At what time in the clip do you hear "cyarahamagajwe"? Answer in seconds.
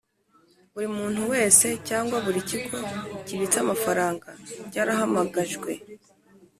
4.71-5.71